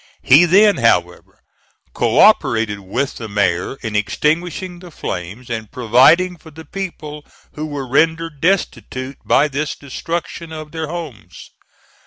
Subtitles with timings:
[0.23, 1.41] He then, however,
[1.93, 7.67] co operated with the mayor in extinguishing the flames and providing for the people who
[7.67, 11.51] were rendered destitute by this destruction of their homes.